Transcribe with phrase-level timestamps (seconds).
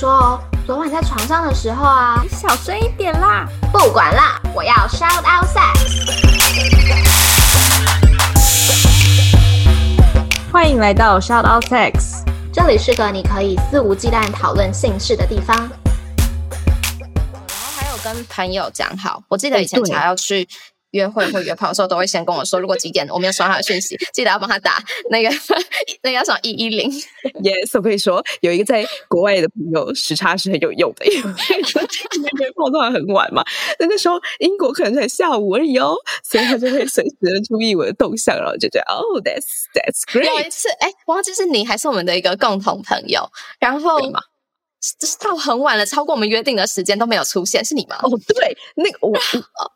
[0.00, 3.46] 说哦，昨晚在床上的时候啊，你小声一点啦。
[3.70, 5.76] 不管啦，我要 shout out sex。
[10.50, 15.54] 欢迎来到 shout out sex，这里是个你可以肆无忌惮讨论性事的地方。
[15.54, 15.68] 然
[17.58, 20.48] 后还有跟朋友讲好，我记得以前才要去。
[20.92, 25.28] 约会或约炮的时候，都会先跟我说，如果几点我没有收到他的讯息，记得要帮他打那个
[26.02, 26.90] 那个叫什么一一零。
[27.42, 31.30] Yes，我可以说有一个在国外的朋友时差是很有用的，因为
[32.38, 33.44] 约炮通常很晚嘛，
[33.78, 40.24] 那个时候英国可能才下午而已哦，所以他就会随时的注意我的动向，然后就觉得哦，That's That's great。
[40.24, 43.98] 有一次，哎，忘记是你还是我们的一个共同朋友，然后。
[44.98, 47.96] 就是到很晚了，超过我们约定的时间都没有出现，是你吗？
[48.02, 49.14] 哦，对，那个我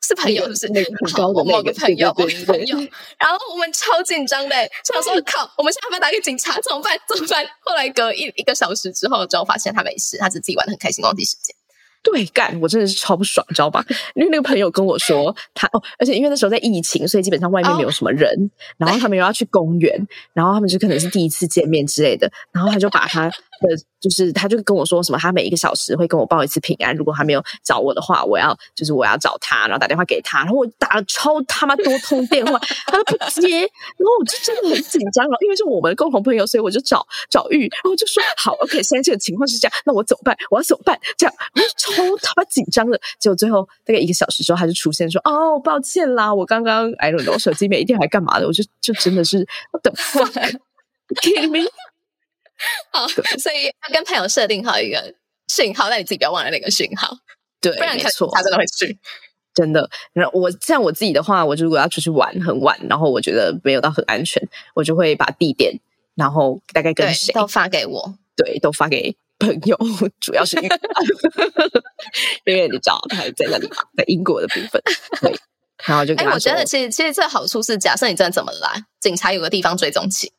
[0.00, 2.76] 是朋友，是那个很高的某个朋友，朋友。
[3.18, 6.54] 然后我们超紧张的，想说靠，我们现在要不要打给警察？
[6.60, 6.98] 怎么办？
[7.08, 7.46] 怎么办？
[7.60, 11.54] 后来隔一一个小时之后，之后发现他没事，他只自己玩的很开心，忘记时间。
[12.00, 13.84] 对，干，我真的是超不爽，你知道吧？
[14.14, 23.76] 因为那个朋友跟我说，他哦，而且因为那时候在疫情，所以基本上外面没有什么人，哦、然后他们又要去公园，然后他们就可能是第一次见面之类的，然后他就把他的。
[24.00, 26.94] 就是，他就跟我说什么，他每一个小时会跟我报一次平安。
[26.94, 30.38] 如果他没有找我的话，我要就是我要找他，然后打电话给他。
[30.38, 33.58] 然后我打了超他妈多通电话，他都不接。
[33.58, 40.36] 然后我就真的很紧张了，因为是我们的共同朋友，所以我就找找玉，然后就说好，OK，现在这个情况是这样，那我怎么办？
[40.50, 40.96] 我要怎么办？
[41.16, 43.00] 这样，我就超他妈紧张的。
[43.18, 49.92] 结果最后大概一个小时之后，他就出现说：“哦，抱歉啦，我刚刚 I don't know，手机没电还干嘛的？”我就就真的是 What the
[51.50, 51.66] me？
[52.92, 53.06] 好，
[53.38, 55.14] 所以要跟朋友设定好一个
[55.48, 57.16] 讯号，但你自己不要忘了那个讯号，
[57.60, 58.98] 对，不然没错，他真的会去，
[59.54, 59.88] 真的。
[60.12, 64.42] 然后我像我自己的话，我就如果要出去玩很晚，然后我觉得没有到很安全，
[64.74, 65.78] 我就会把地点，
[66.14, 69.78] 然后大概跟谁都发给我，对，都发给朋友，
[70.20, 70.80] 主要是因为
[72.44, 74.82] 因为你知道他还在那里嘛，在英国的部分，
[75.20, 75.32] 对，
[75.86, 80.32] 然后就哎，我觉得其实其实这好处是，假设你真的怎么来，警察有个地方追踪器。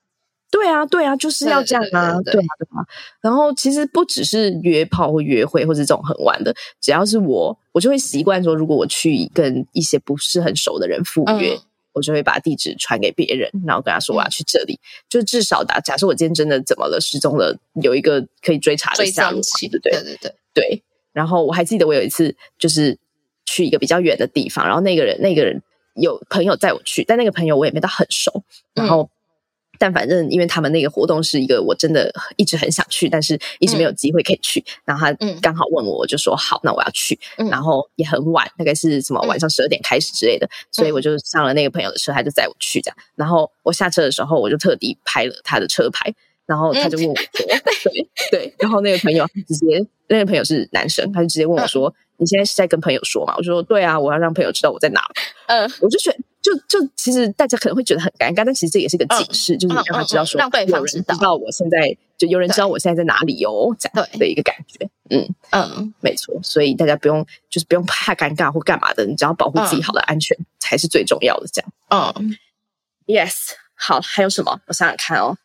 [0.51, 2.85] 对啊，对啊，就是要这样啊，对，对，对，对，啊，对啊。
[3.21, 11.61] 然后其实不只是约炮或约会，或者这种很晚的，只要是我，我就会习惯说，如果我去跟一些不是很熟的人赴约，嗯、
[11.93, 15.79] 我就会把地址传给别人，然后跟他说我要去这里，嗯、就至少打。
[15.81, 20.83] 假设我今天真的怎么了，失踪了，有一个可以追查的下落，对对对对对对。
[21.13, 22.97] 然后我还记得我有一次就是
[23.45, 25.61] 去一个比较远的地方，然后那个人那个人
[25.93, 28.43] 有朋友带我去，但那个朋友我也没到很熟，
[28.73, 29.03] 然后。
[29.03, 29.09] 嗯
[29.79, 34.59] 但反正，因为他们那个活动是一个我真的一直很想去，但是一直没有机会可以去。
[34.59, 37.17] 嗯、然后他刚好问我，我就说好，那我要去。
[37.37, 42.97] 嗯、然后也很晚，大概是什么晚上十二点开始之类的，嗯、所以我就上了那个朋友的车，他就载我去这样。
[43.15, 46.13] 然后我下车的时候，我就特地拍了他的车牌，
[46.45, 55.01] 然后他就问我说：“嗯、对对。”然后那个朋友直接，那个朋友是男生，他就直接问我说：“嗯、你现在是在跟朋友说嘛？”我就说：“对啊，我要让朋友知道我在哪。”
[55.47, 56.17] 嗯，我就觉得。
[56.41, 64.89] 就就其实大家可能会觉得很尴尬，但其实这也是个警示，嗯、就是让他知道说，让对方知道我现在就有人知道我现在在哪里哦，这样的一个感觉。
[65.09, 71.47] 嗯嗯，没错，所以大家不用就是不用怕尴尬或干嘛的，你只要保护自己好的安全才是最重要的。
[71.51, 72.37] 这样，嗯
[73.05, 73.33] ，Yes，
[73.73, 74.61] 好，还有什么？
[74.67, 75.35] 我想想看哦，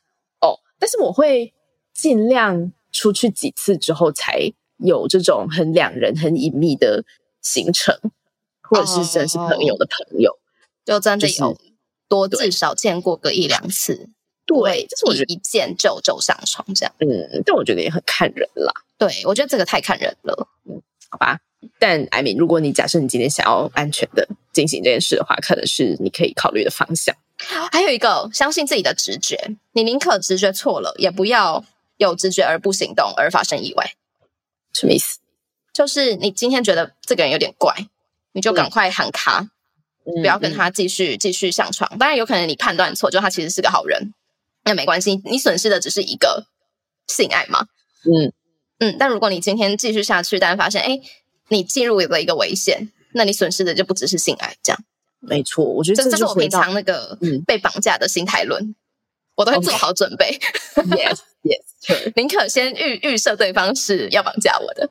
[0.41, 1.53] 哦，但是我会
[1.93, 7.05] 尽量出去几次之后才有这种很两人、很隐秘的
[7.41, 7.99] 行程，
[8.62, 10.33] 或者是真是朋友的朋友。
[10.84, 11.56] 就真的有
[12.08, 14.08] 多至少见过个一两次，
[14.44, 21.40] 对，就是我觉得一见就就上床这样，嗯，但我觉得也很看人啦，对，我觉得这个太看人了，嗯，好吧，
[21.78, 27.16] 但艾米，如果你假设你今天想要安全的进行这件事的话，可能是你可以考虑的方向。
[27.72, 31.64] 还有一个，相信自己的直觉，你宁可直觉错了，也不要
[31.96, 33.94] 有直觉而不行动而发生意外。
[34.72, 35.18] 什么意思？
[35.72, 37.74] 就是你今天觉得这个人有点怪，
[38.32, 39.40] 你就赶快喊卡。
[39.40, 39.50] 嗯
[40.04, 44.12] 不要跟他继续继续上床，当然有可能你判断错，就他其实是个好人，
[44.65, 46.47] 那没关系，你损失的只是一个
[47.09, 47.66] 性爱嘛。
[48.04, 48.32] 嗯
[48.81, 51.00] 嗯，但如果你今天继续下去，但发现哎，
[51.49, 54.84] 你进入了一个危险，那你损失的就不只是性爱，这样。
[55.20, 58.75] 没错，我觉得这，这是我平常那个被绑架的心态论，嗯、
[59.37, 60.38] 我都会做好准备。
[60.75, 61.14] Okay.
[61.14, 64.90] Yes, yes，宁可先预预设对方是要绑架我的。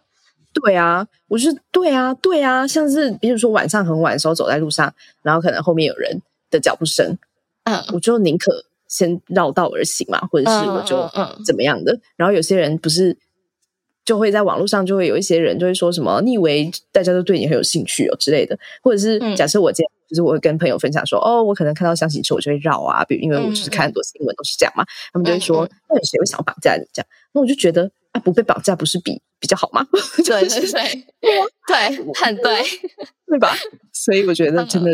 [0.54, 6.22] 对啊，我是对啊，对啊，像是比如说晚上很晚的时候走在路上，然后可能后面有人
[6.52, 7.18] 的脚步声，
[7.64, 11.94] 嗯，我就宁可先绕道而行嘛，或者是我就嗯怎么样的。
[11.94, 13.18] 嗯嗯、然后有些人不是
[14.06, 27.08] 就会在网络上就会有一些人就会说什么，你以为大家都对你很有兴趣哦之类的，或者是假设我今天就是我会跟朋友分享说，哦，我可能看到厢型车我就会绕啊，比如因为我就是看很多新闻都是这样嘛，他们就会说，那有谁会想要绑架你这样？
[27.32, 29.86] 那我就觉得啊，不被绑架不是比比较好吗？
[30.24, 31.06] 对 对对，
[31.68, 32.64] 对， 很对，
[33.28, 33.54] 对吧？
[33.92, 34.92] 所以我觉得真的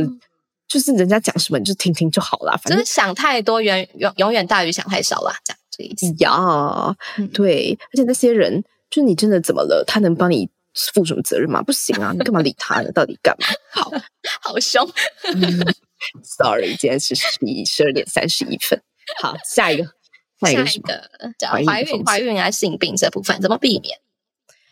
[0.68, 6.96] 就是人家讲什么你就听听就好了，反正想太多远永永远大于想太少啦，这样这意思呀。
[7.32, 9.84] 对，而且那些人，就你真的怎么了？
[9.86, 10.50] 他能帮你
[10.94, 11.62] 负什么责任吗？
[11.62, 12.92] 不行啊，你干嘛理他呢？
[12.92, 13.46] 到底干嘛？
[13.72, 13.92] 好
[14.42, 14.84] 好凶。
[16.24, 18.82] Sorry，今天是十一十二点三十一分。
[19.22, 19.84] 好，下一个，
[20.42, 24.00] 下一个叫怀孕、怀孕啊，性病这部分怎么避免？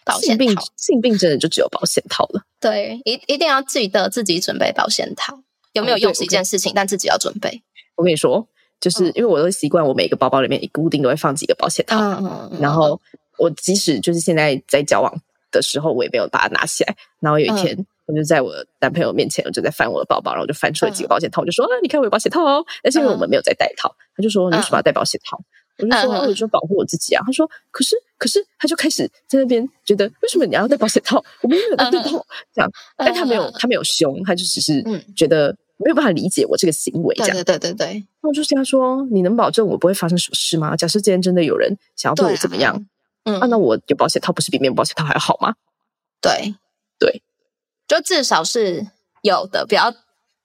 [0.08, 2.42] 保险套，性病真的就只有保险套了。
[2.60, 5.40] 对，一一定要记得自己准备保险套。
[5.74, 7.62] 有没有用是一件事情，但自己要准备。
[7.96, 8.48] 我跟你说，
[8.80, 12.00] 就是因为我都习惯，我每个包包里面一固定都会放几个保险套。
[12.60, 13.00] 然后
[13.38, 15.14] 我即使就是现在在交往
[15.52, 16.96] 的时候，我也没有把它拿起来。
[17.20, 17.86] 然后有一天。
[18.10, 25.38] 我就在我男朋友面前，我就在翻我的包包，然后我就翻出了几个保险套，我就说：“啊，你看我有保险套哦。”但是因为我们没有在戴套，他就说：“你为什么要戴保险套？”
[25.80, 31.24] 我就说：“我就保护我自己啊。”他说：“可是，可是，他就开始在那边觉得，为什么你要戴保险套？
[31.42, 32.72] 我们没有戴套，这样。
[32.98, 34.84] 但他没有，他没有凶，他就只是
[35.16, 37.36] 觉得没有办法理解我这个行为，这样。
[37.36, 38.06] 对对对对。
[38.22, 40.76] 那我就跟他说：“你能保证我不会发生什么事吗？
[40.76, 42.86] 假设今天真的有人想要对我怎么样，
[43.26, 45.56] 嗯，那我有保险套不是比没有保险套还好吗？”
[46.22, 46.56] 对
[47.00, 47.22] 对。
[47.88, 48.88] 就至少是
[49.22, 49.94] 有的，不要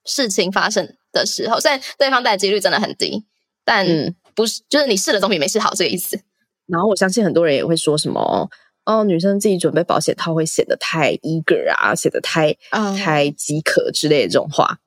[0.05, 3.25] 事情发生的时候，虽然对方戴的几率真的很低，
[3.65, 3.85] 但
[4.35, 6.21] 不是，就是你试了总比没试好这个意思。
[6.67, 8.49] 然后我相信很多人也会说什么
[8.85, 14.79] 哦，女生自己准备保险套会显得太 eager 啊，显得太、嗯、太饥渴之类的这种话。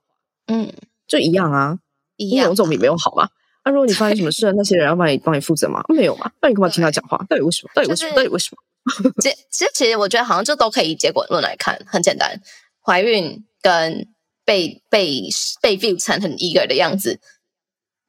[0.47, 0.71] 嗯，
[1.07, 1.79] 就一样啊，
[2.17, 3.29] 一样总比没有好嘛。
[3.63, 5.83] 那、啊、如果你发生什么事，那些人要帮你帮你负责吗？
[5.89, 6.31] 没有嘛？
[6.41, 7.17] 那你干嘛听他讲话？
[7.29, 7.71] 到底为什么？
[7.73, 8.11] 到底为什么？
[8.11, 9.11] 就是、到底为什么？
[9.19, 12.39] 其其实，其实我觉得好像就都可以结果论来看，很简单。
[12.83, 14.07] 怀孕跟
[14.45, 15.23] 被被
[15.61, 17.19] 被 view 成很 eager 的样子，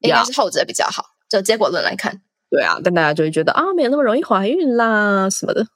[0.00, 1.15] 应该是后者比较好。
[1.28, 5.67] 就结果论来看，对啊，但大家就会觉得啊，没有那么容易怀孕啦什么的。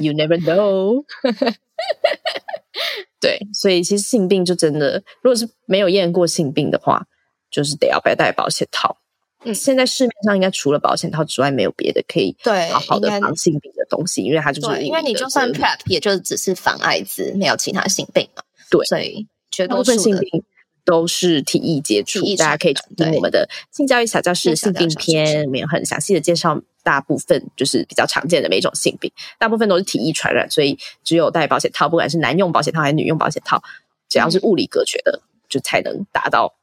[0.00, 1.04] You never know。
[3.20, 7.06] 对，所以其实性病就真的，如果是没有验过性病的话，
[7.50, 8.98] 就是得要不要戴保险套。
[9.44, 18.42] 嗯，现在市面上应该除了保险套之外，没有别的可以对好好的防性病的东西，因为它就是因为你就算 PrEP，也就只是防艾滋，没有其他性病嘛。
[18.70, 20.44] 对，所以绝大部分性病
[20.88, 22.20] 都是体液接触。
[22.38, 33.62] 大家可以听我们的性教育小教室性病篇，里面很详细的介绍大部分就是比较常见的每一种性病，大部分都是体液传染，所以只有戴保险套，不管是男用保险套还是女用保险套，
[34.08, 36.54] 只要是物理隔绝的，就才能达到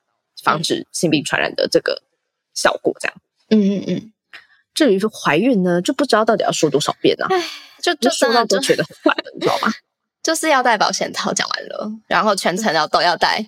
[0.41, 2.01] 防止性病传染的这个。
[2.57, 3.17] 效果这样，
[3.49, 4.13] 嗯嗯嗯。
[4.73, 7.27] 至于说怀孕呢，就不知道到底要说多少遍呢？
[7.29, 7.43] 哎，
[7.81, 9.73] 就就说到都觉得很烦，你知道吗？
[10.23, 13.45] 就是要戴保险套，讲完了，然后全程要都要戴。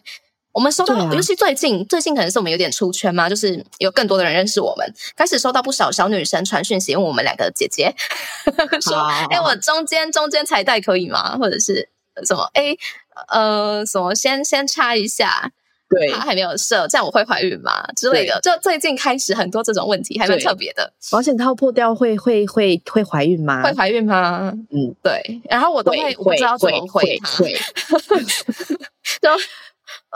[0.58, 7.94] 我们收到，尤其最近最近可能是我们有点出圈嘛，就是有更多的人认识我们，开始收到不少小女生传讯息问我们两个姐姐，
[8.82, 8.98] 说
[9.30, 11.38] ：“哎，我中间中间彩带可以吗？
[11.38, 11.88] 或者是
[12.26, 12.50] 什么？
[12.56, 12.76] 哎，
[13.28, 15.52] 呃，什么先先插一下。”
[15.90, 17.88] 对，他还没有射，这样我会怀孕吗？
[17.96, 20.92] 之类的，就最近开始很多这种问题，还蛮特别的。
[21.12, 23.62] 保险套破掉会会会会怀孕吗？
[23.64, 24.52] 会怀孕吗？
[24.72, 25.40] 嗯，对。
[25.50, 27.54] 然后我都会，我不知道怎么回他，会，
[29.22, 29.30] 就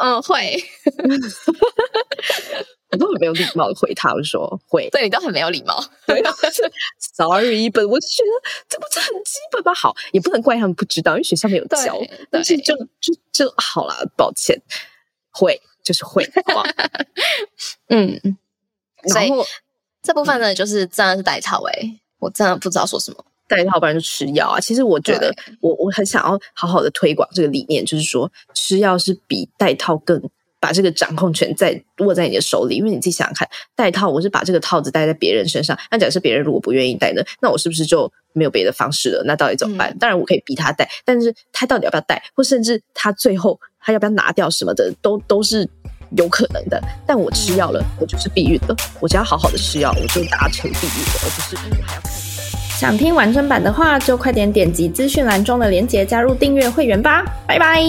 [0.01, 0.63] 嗯会，
[2.91, 4.89] 我都很没有礼貌的回他，我说会。
[4.89, 5.83] 对，你都很没有礼貌。
[6.07, 6.21] 对，
[7.15, 8.29] sorry，本我就觉得
[8.67, 9.73] 这不是很基本吗？
[9.73, 11.97] 好，也不能怪他们不知道，因为学校没有教。
[12.29, 14.61] 但是就就就好了，抱歉。
[15.33, 16.61] 会就是会， 好
[17.87, 18.19] 嗯，
[19.15, 19.45] 然后
[20.03, 24.59] 这部分呢，就是真的是代草哎、欸，我真的不知道说什么，戴套不然就吃药啊。
[24.59, 30.21] 其实我觉得我我很想要好好的推广这个理念，就是说吃药是比戴套更
[30.59, 39.23] 把这个掌控权在握在你的手里，因为你自己想想看，戴套我是把这个套子戴在别人身上，那假设别人如果不愿意戴呢，那我是不是就没有别的方式了？
[39.25, 39.91] 那到底怎么办？
[39.91, 43.59] 嗯、当然我可以逼他戴，但是他到底要不要戴，或甚至他最后。
[43.83, 45.67] 他要不要拿掉什么的，都都是
[46.15, 46.79] 有可能的。
[47.07, 48.75] 但我吃药了，我就是避孕了。
[48.99, 52.30] 我只要好好的吃药，我就达成避孕了，而不是还要看。
[52.81, 57.23] 想听完整版的话，就快点点击资讯栏中的链接，加入订阅会员吧。
[57.45, 57.79] 拜拜。